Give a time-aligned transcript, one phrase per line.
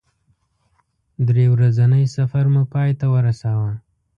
[1.27, 3.71] درې ورځنی سفر مو پای ته ورساوه.